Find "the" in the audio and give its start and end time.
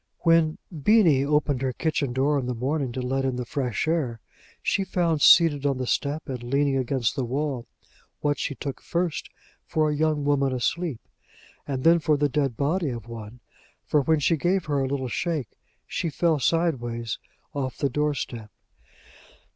2.47-2.55, 3.35-3.45, 5.77-5.85, 7.15-7.23, 12.17-12.29, 17.77-17.87